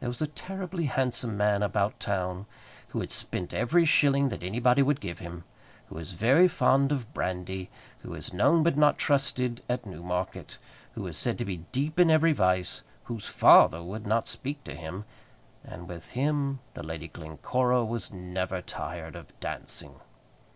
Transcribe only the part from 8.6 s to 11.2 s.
but not trusted, at Newmarket, who was